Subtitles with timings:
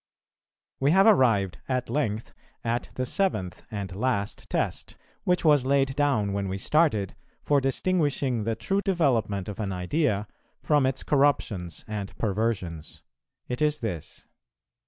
[0.79, 6.33] We have arrived at length at the seventh and last test, which was laid down
[6.33, 10.27] when we started, for distinguishing the true development of an idea
[10.63, 13.03] from its corruptions and perversions:
[13.47, 14.25] it is this.